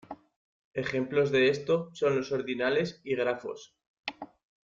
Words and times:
Ejemplos 0.73 1.29
de 1.29 1.49
esto 1.49 1.91
son 1.93 2.15
los 2.15 2.31
ordinales 2.31 3.01
y 3.03 3.13
grafos. 3.15 3.75